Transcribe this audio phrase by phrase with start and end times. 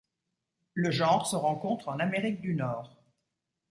[0.73, 2.97] Le genre se rencontre en Amérique du Nord.